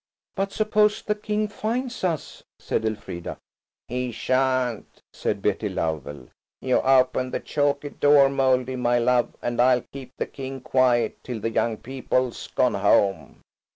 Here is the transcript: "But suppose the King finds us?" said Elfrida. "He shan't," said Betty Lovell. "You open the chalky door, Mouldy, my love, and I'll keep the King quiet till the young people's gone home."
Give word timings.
"But 0.35 0.51
suppose 0.51 1.03
the 1.03 1.13
King 1.13 1.47
finds 1.47 2.03
us?" 2.03 2.41
said 2.59 2.85
Elfrida. 2.85 3.37
"He 3.87 4.11
shan't," 4.11 4.87
said 5.13 5.43
Betty 5.43 5.69
Lovell. 5.69 6.29
"You 6.59 6.77
open 6.81 7.29
the 7.29 7.39
chalky 7.39 7.89
door, 7.89 8.27
Mouldy, 8.27 8.77
my 8.77 8.97
love, 8.97 9.35
and 9.43 9.61
I'll 9.61 9.81
keep 9.93 10.13
the 10.17 10.25
King 10.25 10.59
quiet 10.61 11.23
till 11.23 11.39
the 11.39 11.51
young 11.51 11.77
people's 11.77 12.47
gone 12.47 12.73
home." 12.73 13.41